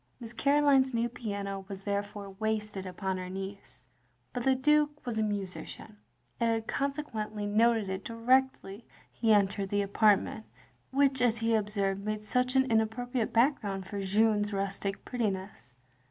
[0.19, 3.85] Miss Caroline's new piano was therefore wasted upon her niece;
[4.33, 5.97] but the Dtike was a musician,
[6.39, 10.47] and had consequently noted it directly he entered the apartment
[10.89, 15.75] which, as he observed, made such an inappropriate backgrotind for Jeanne's rustic prettiness.